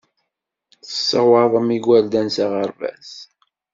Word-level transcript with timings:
Tessawaḍem 0.83 1.67
igerdan 1.77 2.27
s 2.35 2.37
aɣerbaz. 2.43 3.09